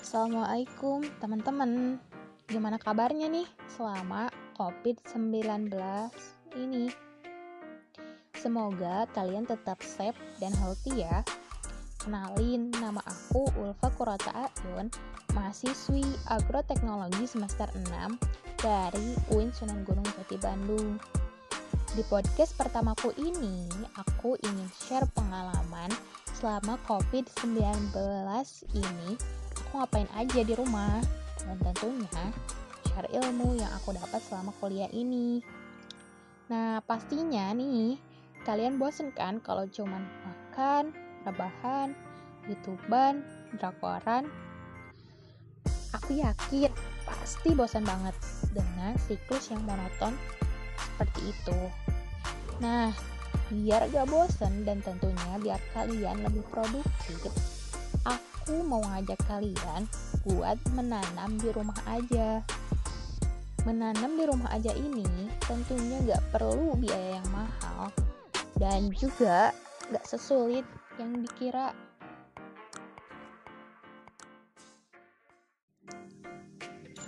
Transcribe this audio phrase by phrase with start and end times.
[0.00, 2.00] Assalamualaikum teman-teman.
[2.48, 5.68] Gimana kabarnya nih selama COVID-19
[6.56, 6.88] ini?
[8.32, 11.20] Semoga kalian tetap safe dan healthy ya.
[12.00, 14.88] Kenalin, nama aku Ulfa Kurata Ayun
[15.36, 16.00] Mahasiswi
[16.32, 17.84] Agroteknologi semester 6
[18.56, 20.96] dari UIN Sunan Gunung Jati Bandung.
[21.92, 23.68] Di podcast pertamaku ini,
[24.00, 25.92] aku ingin share pengalaman
[26.32, 27.52] selama COVID-19
[28.80, 29.20] ini
[29.70, 30.98] aku ngapain aja di rumah
[31.46, 32.26] dan tentunya
[32.90, 35.38] share ilmu yang aku dapat selama kuliah ini.
[36.50, 37.94] Nah, pastinya nih,
[38.42, 40.90] kalian bosen kan kalau cuman makan,
[41.22, 41.94] rebahan,
[42.50, 43.22] youtuban,
[43.62, 44.26] drakoran?
[45.94, 46.74] Aku yakin
[47.06, 48.18] pasti bosan banget
[48.50, 50.18] dengan siklus yang monoton
[50.82, 51.60] seperti itu.
[52.58, 52.90] Nah,
[53.54, 57.30] biar gak bosen dan tentunya biar kalian lebih produktif,
[58.40, 59.84] aku mau ngajak kalian
[60.24, 62.40] buat menanam di rumah aja.
[63.68, 67.92] Menanam di rumah aja ini tentunya gak perlu biaya yang mahal
[68.56, 69.52] dan juga
[69.92, 70.64] gak sesulit
[70.96, 71.76] yang dikira.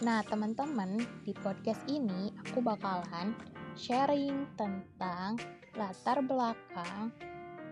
[0.04, 3.32] Nah, teman-teman, di podcast ini aku bakalan
[3.72, 5.40] sharing tentang
[5.80, 7.08] latar belakang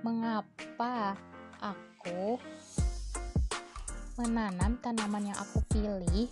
[0.01, 1.13] mengapa
[1.61, 2.41] aku
[4.21, 6.29] menanam tanaman yang aku pilih,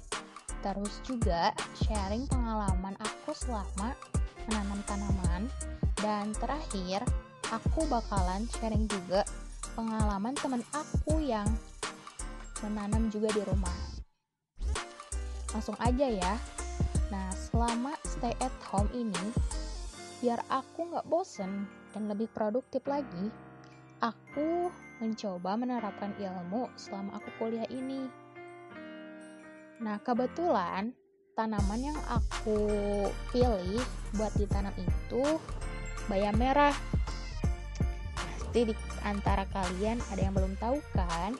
[0.60, 3.96] terus juga sharing pengalaman aku selama
[4.44, 5.48] menanam tanaman,
[5.96, 7.00] dan terakhir
[7.48, 9.24] aku bakalan sharing juga
[9.72, 11.48] pengalaman teman aku yang
[12.60, 13.76] menanam juga di rumah.
[15.56, 16.34] Langsung aja ya.
[17.08, 19.32] Nah, selama stay at home ini,
[20.20, 21.64] biar aku nggak bosen
[21.96, 23.32] dan lebih produktif lagi,
[24.04, 28.10] aku mencoba menerapkan ilmu selama aku kuliah ini.
[29.78, 30.90] Nah, kebetulan
[31.38, 32.58] tanaman yang aku
[33.30, 33.78] pilih
[34.18, 35.38] buat ditanam itu
[36.10, 36.74] bayam merah.
[38.18, 38.74] Pasti di
[39.06, 41.38] antara kalian ada yang belum tahu kan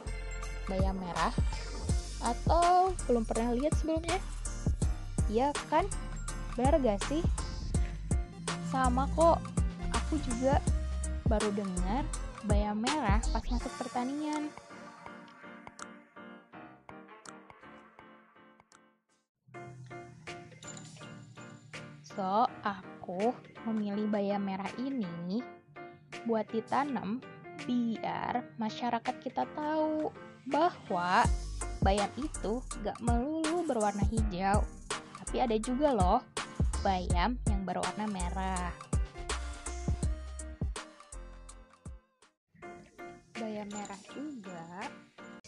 [0.71, 1.35] bayam merah
[2.23, 4.23] atau belum pernah lihat sebelumnya?
[5.27, 5.83] Iya kan?
[6.55, 7.27] Benar gak sih?
[8.71, 9.43] Sama kok,
[9.91, 10.63] aku juga
[11.27, 12.07] baru dengar
[12.47, 14.47] bayam merah pas masuk pertanian.
[22.19, 23.31] So, aku
[23.71, 25.39] memilih bayam merah ini
[26.27, 27.23] buat ditanam
[27.63, 30.11] biar masyarakat kita tahu
[30.51, 31.23] bahwa
[31.79, 34.67] bayam itu gak melulu berwarna hijau,
[35.23, 36.21] tapi ada juga loh
[36.83, 38.88] bayam yang berwarna merah.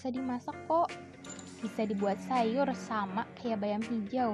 [0.00, 0.88] Bisa dimasak kok.
[1.60, 4.32] Bisa dibuat sayur sama kayak bayam hijau.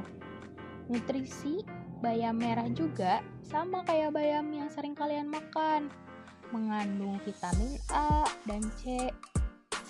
[0.87, 1.67] Nutrisi
[1.99, 5.91] bayam merah juga sama kayak bayam yang sering kalian makan.
[6.55, 9.11] Mengandung vitamin A dan C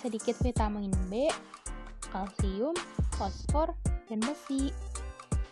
[0.01, 1.29] sedikit vitamin B
[2.09, 2.73] kalsium
[3.13, 3.77] fosfor
[4.09, 4.73] dan besi.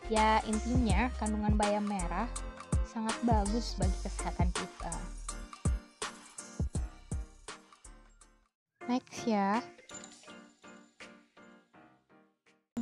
[0.09, 2.25] Ya intinya kandungan bayam merah
[2.89, 4.93] sangat bagus bagi kesehatan kita.
[8.89, 9.61] Next ya.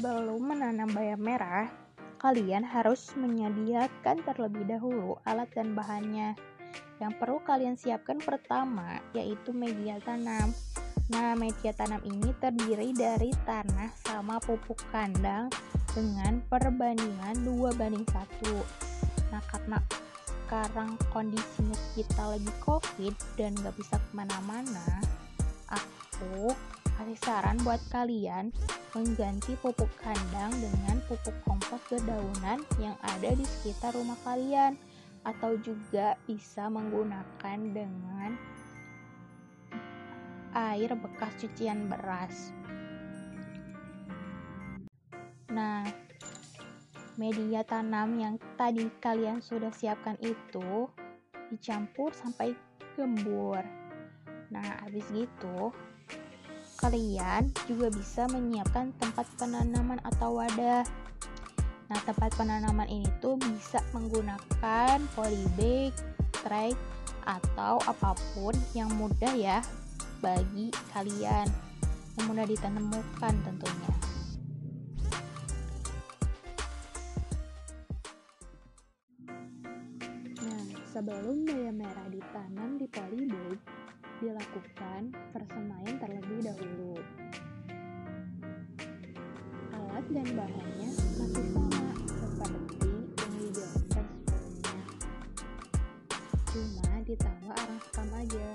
[0.04, 1.72] Sebelum menanam bayam merah,
[2.20, 6.36] kalian harus menyediakan terlebih dahulu alat dan bahannya.
[7.00, 10.52] Yang perlu kalian siapkan pertama yaitu media tanam.
[11.08, 15.48] Nah, media tanam ini terdiri dari tanah sama pupuk kandang
[15.96, 18.60] dengan perbandingan 2 banding 1.
[19.32, 19.80] Nah, karena
[20.28, 25.00] sekarang kondisinya kita lagi covid dan gak bisa ke mana-mana,
[25.72, 26.52] aku
[27.00, 28.52] kasih saran buat kalian
[28.94, 34.78] mengganti pupuk kandang dengan pupuk kompos dedaunan yang ada di sekitar rumah kalian
[35.26, 38.38] atau juga bisa menggunakan dengan
[40.54, 42.54] air bekas cucian beras.
[45.50, 45.90] Nah,
[47.18, 50.86] media tanam yang tadi kalian sudah siapkan itu
[51.50, 52.54] dicampur sampai
[52.94, 53.62] gembur.
[54.54, 55.74] Nah, habis gitu
[56.84, 60.84] kalian juga bisa menyiapkan tempat penanaman atau wadah.
[61.88, 65.96] Nah, tempat penanaman ini tuh bisa menggunakan polybag,
[66.44, 66.76] tray,
[67.24, 69.64] atau apa pun yang mudah ya
[70.20, 71.48] bagi kalian,
[72.20, 73.96] yang mudah ditemukan tentunya.
[80.44, 83.60] Nah, sebelum bayam merah ditanam di polybag,
[84.24, 86.96] dilakukan persemaian terlebih dahulu.
[90.14, 91.90] dan bahannya masih sama
[92.22, 94.84] seperti yang dijelaskan sebelumnya.
[96.54, 98.48] Cuma ditambah arang sekam aja.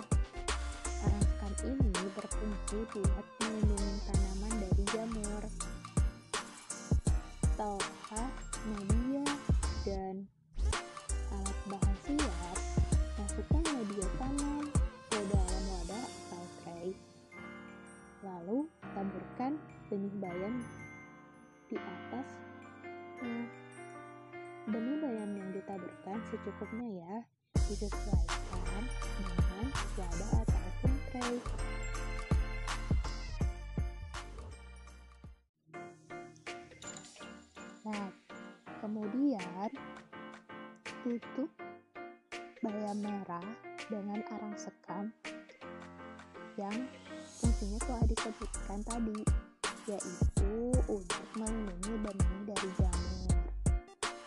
[1.02, 5.42] Arang sekam ini berfungsi buat melindungi tanaman dari jamur.
[7.58, 8.30] Tahukah
[8.70, 9.26] media
[9.82, 10.14] dan
[19.98, 20.54] benih bayam
[21.66, 22.28] di atas.
[23.18, 23.46] Nah,
[24.70, 27.14] benih bayam yang ditaburkan secukupnya ya,
[27.66, 28.82] disesuaikan
[29.18, 29.66] dengan
[29.98, 31.34] wadah ataupun tray.
[37.82, 38.06] Nah,
[38.78, 39.70] kemudian
[41.02, 41.50] tutup
[42.62, 43.46] bayam merah
[43.90, 45.10] dengan arang sekam
[46.54, 46.86] yang
[47.42, 49.47] fungsinya telah disebutkan tadi
[49.88, 50.52] yaitu
[50.84, 53.36] untuk melindungi benih dari jamur.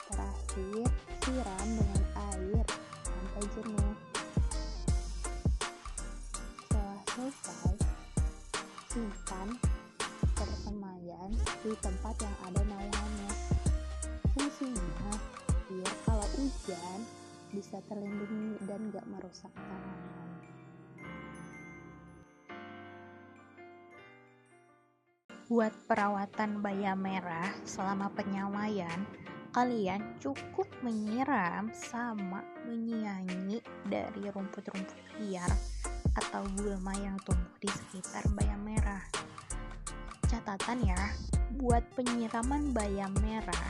[0.10, 0.86] Terakhir
[1.22, 2.02] siram dengan
[2.34, 2.66] air
[3.06, 3.94] sampai jenuh
[6.66, 7.76] setelah selesai
[8.90, 9.48] simpan
[10.34, 11.30] persemaian
[11.62, 13.32] di tempat yang ada naungannya.
[14.34, 15.14] Fungsinya
[15.70, 17.00] biar kalau hujan
[17.54, 20.31] bisa terlindungi dan gak merusak tanaman.
[25.52, 29.04] Buat perawatan bayam merah selama penyamaian,
[29.52, 35.52] kalian cukup menyiram sama menyiangi dari rumput-rumput liar
[36.16, 39.04] atau gulma yang tumbuh di sekitar bayam merah.
[40.32, 41.12] Catatan ya,
[41.60, 43.68] buat penyiraman bayam merah,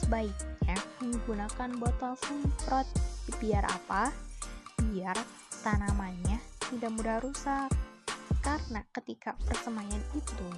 [0.00, 2.88] sebaiknya menggunakan botol semprot
[3.36, 4.08] biar apa?
[4.80, 5.20] Biar
[5.60, 6.40] tanamannya
[6.72, 7.68] tidak mudah rusak.
[8.40, 10.48] Karena ketika persemaian itu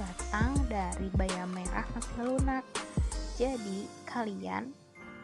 [0.00, 2.64] batang dari bayam merah masih lunak.
[3.36, 4.72] Jadi kalian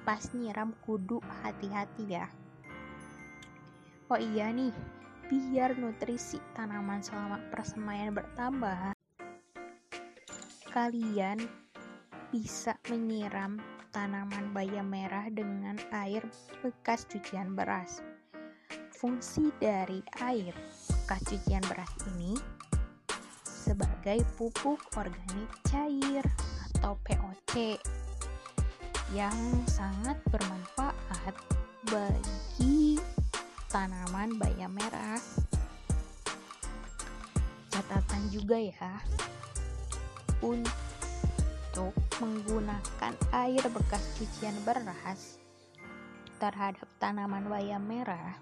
[0.05, 2.29] pas nyiram kudu hati-hati ya.
[4.13, 4.77] Oh iya nih,
[5.33, 8.93] biar nutrisi tanaman selama persemaian bertambah,
[10.71, 11.41] kalian
[12.29, 13.57] bisa menyiram
[13.97, 16.21] tanaman bayam merah dengan air
[16.61, 18.05] bekas cucian beras.
[18.93, 20.53] Fungsi dari air
[21.09, 22.56] bekas cucian beras ini
[24.07, 26.23] sebagai pupuk organik cair
[26.79, 27.75] atau POC
[29.11, 29.35] yang
[29.67, 31.35] sangat bermanfaat
[31.91, 33.03] bagi
[33.67, 35.19] tanaman bayam merah.
[37.67, 38.95] Catatan juga ya,
[40.39, 41.91] untuk
[42.23, 45.43] menggunakan air bekas cucian beras
[46.39, 48.39] terhadap tanaman bayam merah.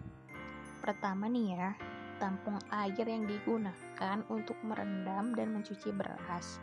[0.85, 1.73] Pertama nih ya,
[2.19, 6.63] tampung air yang digunakan untuk merendam dan mencuci beras.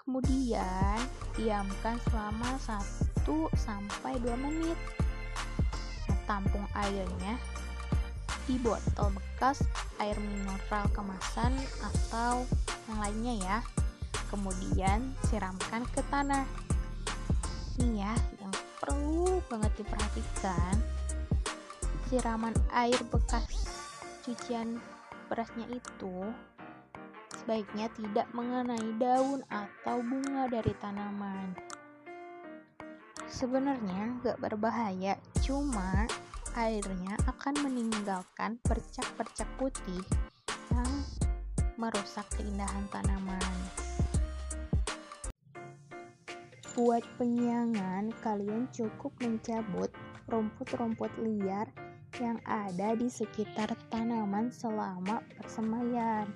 [0.00, 0.98] Kemudian,
[1.36, 4.78] diamkan selama 1 sampai 2 menit.
[6.24, 7.36] Tampung airnya
[8.48, 9.60] di botol bekas
[10.00, 11.52] air mineral kemasan
[11.84, 12.48] atau
[12.88, 13.58] yang lainnya ya
[14.32, 16.48] kemudian siramkan ke tanah
[17.76, 20.80] ini ya yang perlu banget diperhatikan
[22.08, 23.77] siraman air bekas
[24.28, 24.76] cucian
[25.32, 26.16] berasnya itu
[27.32, 31.56] sebaiknya tidak mengenai daun atau bunga dari tanaman
[33.24, 36.04] sebenarnya gak berbahaya cuma
[36.60, 40.04] airnya akan meninggalkan percak-percak putih
[40.76, 40.92] yang
[41.80, 43.56] merusak keindahan tanaman.
[46.74, 49.90] Buat penyiangan, kalian cukup mencabut
[50.26, 51.70] rumput-rumput liar
[52.18, 56.26] yang ada di sekitar tanaman selama persemaian.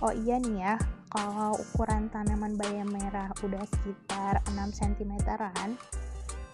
[0.00, 0.74] Oh iya nih ya,
[1.10, 5.76] kalau ukuran tanaman bayam merah udah sekitar 6 cm-an,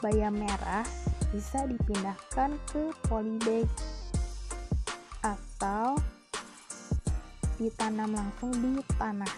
[0.00, 0.82] bayam merah
[1.30, 3.68] bisa dipindahkan ke polybag
[5.20, 5.94] atau
[7.60, 9.34] ditanam langsung di tanah.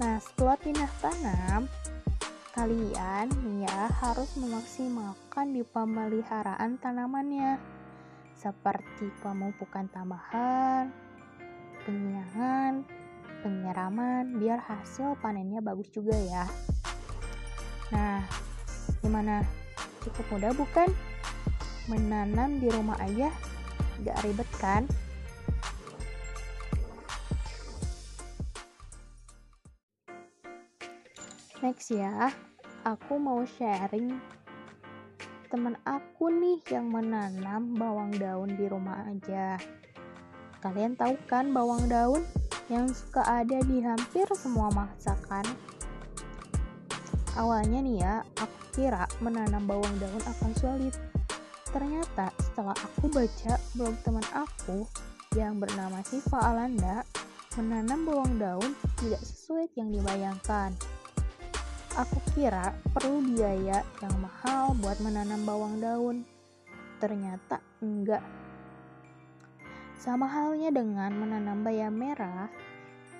[0.00, 1.68] Nah, setelah pindah tanam,
[2.52, 3.32] kalian
[3.64, 7.56] ya harus memaksimalkan di pemeliharaan tanamannya
[8.36, 10.92] seperti pemupukan tambahan,
[11.88, 12.84] penyiangan,
[13.40, 16.44] penyiraman biar hasil panennya bagus juga ya.
[17.88, 18.20] Nah,
[19.00, 19.40] gimana?
[20.04, 20.92] Cukup mudah bukan?
[21.88, 23.32] Menanam di rumah aja
[24.04, 24.84] gak ribet kan?
[31.62, 32.26] Next ya,
[32.82, 34.18] aku mau sharing
[35.46, 39.62] teman aku nih yang menanam bawang daun di rumah aja.
[40.58, 42.26] Kalian tahu kan bawang daun
[42.66, 45.46] yang suka ada di hampir semua masakan.
[47.38, 50.98] Awalnya nih ya, aku kira menanam bawang daun akan sulit.
[51.70, 54.82] Ternyata setelah aku baca blog teman aku
[55.38, 57.06] yang bernama Siva Alanda,
[57.54, 60.74] menanam bawang daun tidak sesuai yang dibayangkan.
[61.92, 66.24] Aku kira perlu biaya yang mahal buat menanam bawang daun.
[66.96, 68.24] Ternyata enggak.
[70.00, 72.48] Sama halnya dengan menanam bayam merah,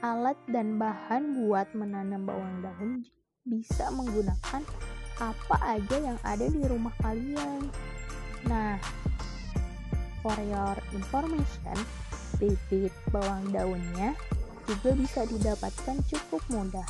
[0.01, 3.05] alat dan bahan buat menanam bawang daun
[3.45, 4.65] bisa menggunakan
[5.21, 7.69] apa aja yang ada di rumah kalian.
[8.49, 8.81] Nah,
[10.25, 11.77] for your information,
[12.41, 14.17] bibit bawang daunnya
[14.65, 16.89] juga bisa didapatkan cukup mudah,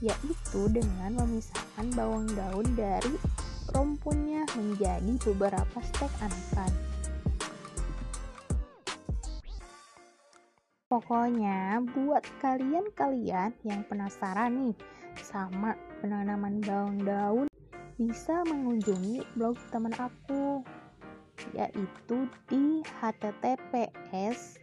[0.00, 3.14] yaitu dengan memisahkan bawang daun dari
[3.72, 6.72] rumpunnya menjadi beberapa stek anakan.
[10.90, 14.76] Pokoknya buat kalian-kalian yang penasaran nih
[15.22, 17.46] sama penanaman bawang daun
[17.94, 20.64] bisa mengunjungi blog teman aku
[21.56, 24.59] yaitu di https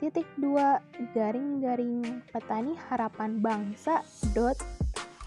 [0.00, 0.80] titik dua
[1.12, 4.00] garing garing petani harapan bangsa
[4.32, 4.56] dot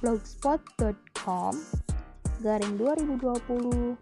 [0.01, 1.53] blogspot.com
[2.41, 3.93] garing 2020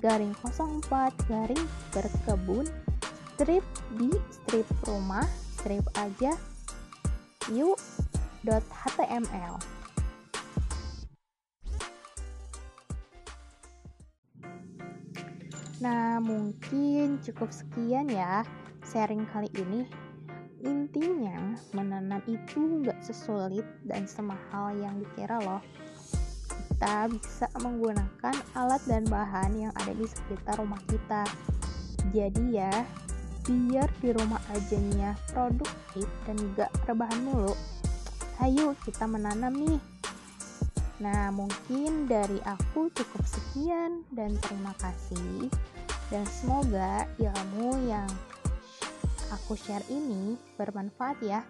[0.00, 2.64] garing 04 garing berkebun
[3.36, 3.60] strip
[4.00, 5.28] di strip rumah
[5.60, 6.32] strip aja
[7.52, 7.76] yuk
[8.48, 9.60] html.
[15.78, 18.42] Nah, mungkin cukup sekian ya
[18.88, 19.84] sharing kali ini.
[20.64, 25.62] Intinya, menanam itu nggak sesulit dan semahal yang dikira loh.
[26.48, 31.22] Kita bisa menggunakan alat dan bahan yang ada di sekitar rumah kita.
[32.10, 32.72] Jadi ya,
[33.44, 37.54] biar di rumah ajanya produktif dan gak rebahan mulu,
[38.44, 39.80] ayo kita menanam nih.
[40.98, 45.46] Nah, mungkin dari aku cukup sekian dan terima kasih.
[46.08, 48.08] Dan semoga ilmu yang
[49.32, 51.40] aku share ini bermanfaat ya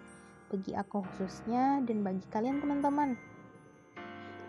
[0.49, 3.13] bagi aku khususnya dan bagi kalian teman-teman.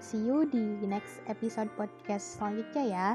[0.00, 3.08] See you di next episode podcast selanjutnya ya.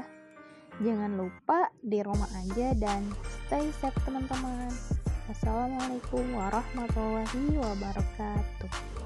[0.78, 3.10] Jangan lupa di rumah aja dan
[3.46, 4.70] stay safe teman-teman.
[5.26, 9.05] Assalamualaikum warahmatullahi wabarakatuh.